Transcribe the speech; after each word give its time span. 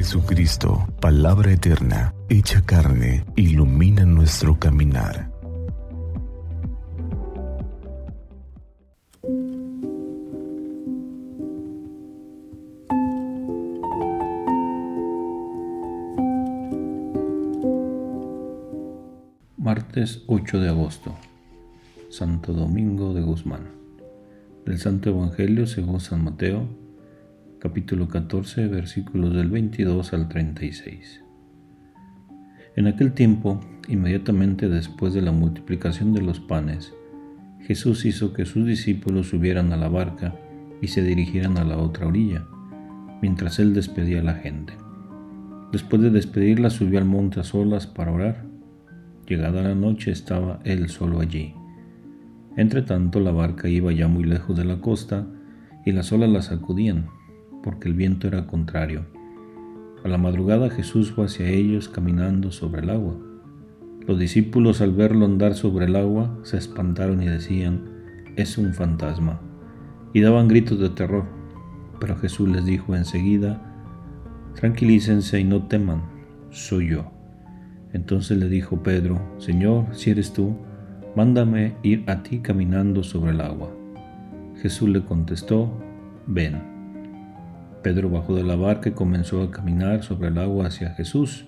Jesucristo, 0.00 0.88
palabra 0.98 1.52
eterna, 1.52 2.14
hecha 2.30 2.62
carne, 2.62 3.22
ilumina 3.36 4.06
nuestro 4.06 4.58
caminar. 4.58 5.30
Martes 19.58 20.22
8 20.28 20.60
de 20.60 20.68
agosto, 20.70 21.14
Santo 22.08 22.54
Domingo 22.54 23.12
de 23.12 23.20
Guzmán. 23.20 23.68
Del 24.64 24.78
Santo 24.78 25.10
Evangelio 25.10 25.66
según 25.66 26.00
San 26.00 26.24
Mateo, 26.24 26.79
capítulo 27.60 28.08
14, 28.08 28.68
versículos 28.68 29.34
del 29.34 29.50
22 29.50 30.14
al 30.14 30.30
36. 30.30 31.22
En 32.74 32.86
aquel 32.86 33.12
tiempo, 33.12 33.60
inmediatamente 33.86 34.70
después 34.70 35.12
de 35.12 35.20
la 35.20 35.30
multiplicación 35.30 36.14
de 36.14 36.22
los 36.22 36.40
panes, 36.40 36.94
Jesús 37.60 38.06
hizo 38.06 38.32
que 38.32 38.46
sus 38.46 38.64
discípulos 38.64 39.28
subieran 39.28 39.74
a 39.74 39.76
la 39.76 39.90
barca 39.90 40.34
y 40.80 40.88
se 40.88 41.02
dirigieran 41.02 41.58
a 41.58 41.64
la 41.64 41.76
otra 41.76 42.06
orilla, 42.06 42.46
mientras 43.20 43.58
él 43.58 43.74
despedía 43.74 44.20
a 44.20 44.24
la 44.24 44.34
gente. 44.34 44.72
Después 45.70 46.00
de 46.00 46.08
despedirla 46.08 46.70
subió 46.70 46.98
al 46.98 47.04
monte 47.04 47.40
a 47.40 47.44
solas 47.44 47.86
para 47.86 48.10
orar. 48.10 48.46
Llegada 49.26 49.60
la 49.60 49.74
noche 49.74 50.12
estaba 50.12 50.60
él 50.64 50.88
solo 50.88 51.20
allí. 51.20 51.52
Entre 52.56 52.80
tanto 52.80 53.20
la 53.20 53.32
barca 53.32 53.68
iba 53.68 53.92
ya 53.92 54.08
muy 54.08 54.24
lejos 54.24 54.56
de 54.56 54.64
la 54.64 54.80
costa 54.80 55.26
y 55.84 55.92
las 55.92 56.10
olas 56.10 56.30
la 56.30 56.40
sacudían 56.40 57.19
porque 57.62 57.88
el 57.88 57.94
viento 57.94 58.26
era 58.26 58.46
contrario. 58.46 59.06
A 60.04 60.08
la 60.08 60.18
madrugada 60.18 60.70
Jesús 60.70 61.12
fue 61.12 61.26
hacia 61.26 61.48
ellos 61.48 61.88
caminando 61.88 62.52
sobre 62.52 62.82
el 62.82 62.90
agua. 62.90 63.16
Los 64.06 64.18
discípulos 64.18 64.80
al 64.80 64.92
verlo 64.92 65.26
andar 65.26 65.54
sobre 65.54 65.86
el 65.86 65.96
agua 65.96 66.38
se 66.42 66.56
espantaron 66.56 67.22
y 67.22 67.26
decían, 67.26 67.90
es 68.36 68.56
un 68.58 68.72
fantasma, 68.72 69.40
y 70.12 70.20
daban 70.20 70.48
gritos 70.48 70.78
de 70.80 70.88
terror. 70.88 71.24
Pero 72.00 72.16
Jesús 72.16 72.48
les 72.48 72.64
dijo 72.64 72.96
enseguida, 72.96 73.60
tranquilícense 74.54 75.38
y 75.38 75.44
no 75.44 75.66
teman, 75.66 76.02
soy 76.50 76.88
yo. 76.90 77.12
Entonces 77.92 78.38
le 78.38 78.48
dijo 78.48 78.82
Pedro, 78.82 79.20
Señor, 79.38 79.86
si 79.92 80.10
eres 80.10 80.32
tú, 80.32 80.56
mándame 81.14 81.74
ir 81.82 82.04
a 82.06 82.22
ti 82.22 82.38
caminando 82.38 83.02
sobre 83.02 83.32
el 83.32 83.40
agua. 83.40 83.70
Jesús 84.62 84.88
le 84.88 85.04
contestó, 85.04 85.70
ven. 86.26 86.79
Pedro 87.82 88.10
bajó 88.10 88.34
de 88.34 88.44
la 88.44 88.56
barca 88.56 88.90
y 88.90 88.92
comenzó 88.92 89.42
a 89.42 89.50
caminar 89.50 90.02
sobre 90.02 90.28
el 90.28 90.38
agua 90.38 90.66
hacia 90.66 90.94
Jesús, 90.94 91.46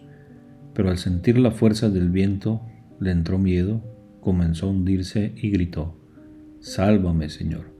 pero 0.75 0.91
al 0.91 0.99
sentir 0.99 1.39
la 1.39 1.51
fuerza 1.51 1.91
del 1.91 2.11
viento 2.11 2.63
le 3.01 3.11
entró 3.11 3.39
miedo, 3.39 3.83
comenzó 4.21 4.67
a 4.67 4.71
hundirse 4.71 5.35
y 5.37 5.51
gritó, 5.51 5.99
Sálvame, 6.61 7.29
Señor. 7.29 7.73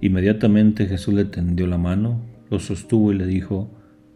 Inmediatamente 0.00 0.86
Jesús 0.86 1.14
le 1.14 1.24
tendió 1.24 1.66
la 1.66 1.78
mano, 1.78 2.22
lo 2.50 2.58
sostuvo 2.58 3.12
y 3.12 3.16
le 3.16 3.26
dijo, 3.26 3.70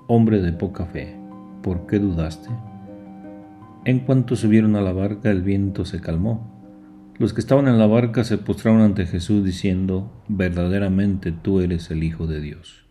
Hombre 0.07 0.41
de 0.41 0.53
poca 0.53 0.87
fe, 0.87 1.17
¿por 1.63 1.87
qué 1.87 1.99
dudaste? 1.99 2.49
En 3.85 4.01
cuanto 4.01 4.37
subieron 4.37 4.77
a 4.77 4.81
la 4.81 4.93
barca 4.93 5.31
el 5.31 5.43
viento 5.43 5.85
se 5.85 6.01
calmó. 6.01 6.59
Los 7.19 7.33
que 7.33 7.41
estaban 7.41 7.69
en 7.69 7.79
la 7.79 7.87
barca 7.87 8.23
se 8.23 8.39
postraron 8.39 8.81
ante 8.81 9.07
Jesús 9.07 9.45
diciendo, 9.45 10.23
Verdaderamente 10.29 11.33
tú 11.33 11.61
eres 11.61 11.91
el 11.91 12.05
Hijo 12.05 12.27
de 12.27 12.41
Dios. 12.41 12.88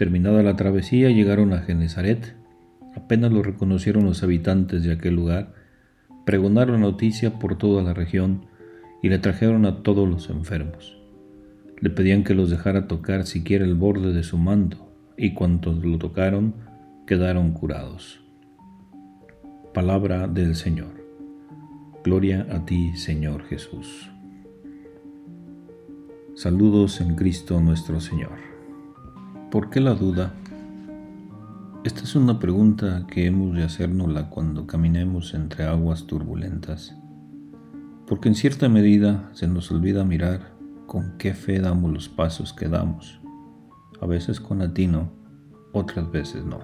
Terminada 0.00 0.42
la 0.42 0.56
travesía 0.56 1.10
llegaron 1.10 1.52
a 1.52 1.58
Genezaret. 1.58 2.34
Apenas 2.96 3.32
lo 3.32 3.42
reconocieron 3.42 4.06
los 4.06 4.22
habitantes 4.22 4.82
de 4.82 4.92
aquel 4.92 5.14
lugar, 5.14 5.52
pregonaron 6.24 6.80
noticia 6.80 7.38
por 7.38 7.58
toda 7.58 7.82
la 7.82 7.92
región 7.92 8.46
y 9.02 9.10
le 9.10 9.18
trajeron 9.18 9.66
a 9.66 9.82
todos 9.82 10.08
los 10.08 10.30
enfermos. 10.30 10.96
Le 11.80 11.90
pedían 11.90 12.24
que 12.24 12.32
los 12.32 12.48
dejara 12.48 12.88
tocar 12.88 13.26
siquiera 13.26 13.66
el 13.66 13.74
borde 13.74 14.14
de 14.14 14.22
su 14.22 14.38
manto, 14.38 14.90
y 15.18 15.34
cuantos 15.34 15.84
lo 15.84 15.98
tocaron 15.98 16.54
quedaron 17.06 17.52
curados. 17.52 18.22
Palabra 19.74 20.28
del 20.28 20.54
Señor. 20.54 21.04
Gloria 22.02 22.46
a 22.50 22.64
ti, 22.64 22.96
Señor 22.96 23.44
Jesús. 23.44 24.10
Saludos 26.36 27.02
en 27.02 27.16
Cristo 27.16 27.60
nuestro 27.60 28.00
Señor. 28.00 28.49
¿Por 29.50 29.68
qué 29.68 29.80
la 29.80 29.94
duda? 29.94 30.32
Esta 31.82 32.04
es 32.04 32.14
una 32.14 32.38
pregunta 32.38 33.04
que 33.08 33.26
hemos 33.26 33.56
de 33.56 33.64
hacérnosla 33.64 34.30
cuando 34.30 34.68
caminemos 34.68 35.34
entre 35.34 35.64
aguas 35.64 36.06
turbulentas, 36.06 36.94
porque 38.06 38.28
en 38.28 38.36
cierta 38.36 38.68
medida 38.68 39.28
se 39.32 39.48
nos 39.48 39.72
olvida 39.72 40.04
mirar 40.04 40.52
con 40.86 41.18
qué 41.18 41.34
fe 41.34 41.58
damos 41.58 41.92
los 41.92 42.08
pasos 42.08 42.52
que 42.52 42.68
damos, 42.68 43.20
a 44.00 44.06
veces 44.06 44.38
con 44.38 44.62
atino, 44.62 45.10
otras 45.72 46.08
veces 46.12 46.44
no. 46.44 46.60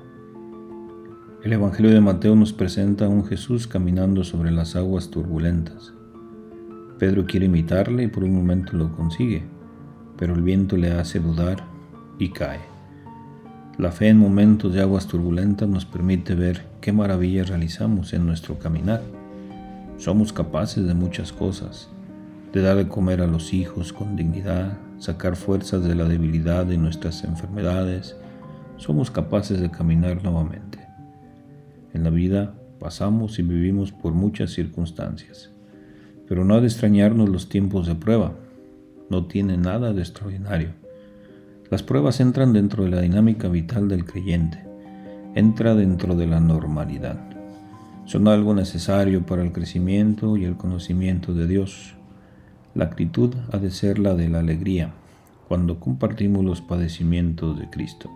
El 1.42 1.54
Evangelio 1.54 1.90
de 1.90 2.00
Mateo 2.00 2.36
nos 2.36 2.52
presenta 2.52 3.06
a 3.06 3.08
un 3.08 3.24
Jesús 3.24 3.66
caminando 3.66 4.22
sobre 4.22 4.52
las 4.52 4.76
aguas 4.76 5.10
turbulentas. 5.10 5.92
Pedro 7.00 7.26
quiere 7.26 7.46
imitarle 7.46 8.04
y 8.04 8.08
por 8.08 8.22
un 8.22 8.36
momento 8.36 8.76
lo 8.76 8.94
consigue, 8.94 9.42
pero 10.16 10.34
el 10.34 10.42
viento 10.42 10.76
le 10.76 10.92
hace 10.92 11.18
dudar 11.18 11.64
y 12.20 12.30
cae. 12.30 12.75
La 13.78 13.92
fe 13.92 14.08
en 14.08 14.16
momentos 14.16 14.72
de 14.72 14.80
aguas 14.80 15.06
turbulentas 15.06 15.68
nos 15.68 15.84
permite 15.84 16.34
ver 16.34 16.64
qué 16.80 16.92
maravillas 16.92 17.50
realizamos 17.50 18.14
en 18.14 18.24
nuestro 18.24 18.58
caminar. 18.58 19.02
Somos 19.98 20.32
capaces 20.32 20.86
de 20.86 20.94
muchas 20.94 21.30
cosas, 21.30 21.90
de 22.54 22.62
dar 22.62 22.78
de 22.78 22.88
comer 22.88 23.20
a 23.20 23.26
los 23.26 23.52
hijos 23.52 23.92
con 23.92 24.16
dignidad, 24.16 24.78
sacar 24.96 25.36
fuerzas 25.36 25.84
de 25.84 25.94
la 25.94 26.04
debilidad 26.04 26.64
de 26.64 26.78
nuestras 26.78 27.22
enfermedades. 27.24 28.16
Somos 28.78 29.10
capaces 29.10 29.60
de 29.60 29.70
caminar 29.70 30.24
nuevamente. 30.24 30.78
En 31.92 32.02
la 32.02 32.08
vida 32.10 32.54
pasamos 32.80 33.38
y 33.38 33.42
vivimos 33.42 33.92
por 33.92 34.14
muchas 34.14 34.52
circunstancias, 34.52 35.50
pero 36.26 36.46
no 36.46 36.54
ha 36.54 36.62
de 36.62 36.68
extrañarnos 36.68 37.28
los 37.28 37.50
tiempos 37.50 37.86
de 37.86 37.94
prueba. 37.94 38.32
No 39.10 39.26
tiene 39.26 39.58
nada 39.58 39.92
de 39.92 40.00
extraordinario 40.00 40.85
las 41.70 41.82
pruebas 41.82 42.20
entran 42.20 42.52
dentro 42.52 42.84
de 42.84 42.90
la 42.90 43.00
dinámica 43.00 43.48
vital 43.48 43.88
del 43.88 44.04
creyente, 44.04 44.64
entra 45.34 45.74
dentro 45.74 46.14
de 46.14 46.26
la 46.26 46.38
normalidad. 46.38 47.18
Son 48.04 48.28
algo 48.28 48.54
necesario 48.54 49.26
para 49.26 49.42
el 49.42 49.52
crecimiento 49.52 50.36
y 50.36 50.44
el 50.44 50.56
conocimiento 50.56 51.34
de 51.34 51.48
Dios. 51.48 51.94
La 52.74 52.84
actitud 52.84 53.34
ha 53.52 53.58
de 53.58 53.72
ser 53.72 53.98
la 53.98 54.14
de 54.14 54.28
la 54.28 54.38
alegría 54.38 54.92
cuando 55.48 55.80
compartimos 55.80 56.44
los 56.44 56.60
padecimientos 56.60 57.58
de 57.58 57.68
Cristo. 57.68 58.10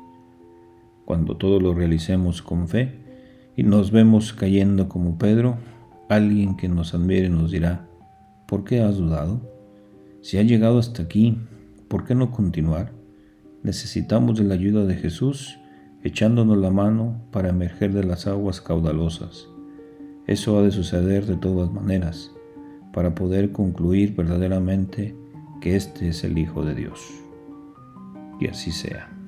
Cuando 1.04 1.36
todo 1.36 1.58
lo 1.60 1.74
realicemos 1.74 2.42
con 2.42 2.68
fe 2.68 3.00
y 3.56 3.64
nos 3.64 3.90
vemos 3.90 4.32
cayendo 4.32 4.88
como 4.88 5.18
Pedro, 5.18 5.56
alguien 6.08 6.56
que 6.56 6.68
nos 6.68 6.94
admire 6.94 7.28
nos 7.28 7.50
dirá, 7.50 7.88
¿por 8.46 8.62
qué 8.62 8.80
has 8.80 8.96
dudado? 8.96 9.40
Si 10.22 10.38
ha 10.38 10.42
llegado 10.42 10.78
hasta 10.78 11.02
aquí, 11.02 11.38
¿por 11.88 12.04
qué 12.04 12.14
no 12.14 12.30
continuar? 12.30 12.99
Necesitamos 13.62 14.38
de 14.38 14.44
la 14.44 14.54
ayuda 14.54 14.86
de 14.86 14.96
Jesús 14.96 15.58
echándonos 16.02 16.56
la 16.56 16.70
mano 16.70 17.22
para 17.30 17.50
emerger 17.50 17.92
de 17.92 18.04
las 18.04 18.26
aguas 18.26 18.60
caudalosas. 18.60 19.48
Eso 20.26 20.58
ha 20.58 20.62
de 20.62 20.70
suceder 20.70 21.26
de 21.26 21.36
todas 21.36 21.70
maneras, 21.72 22.32
para 22.92 23.14
poder 23.14 23.52
concluir 23.52 24.14
verdaderamente 24.16 25.14
que 25.60 25.76
este 25.76 26.08
es 26.08 26.24
el 26.24 26.38
Hijo 26.38 26.64
de 26.64 26.74
Dios. 26.74 27.00
Y 28.40 28.46
así 28.46 28.70
sea. 28.70 29.19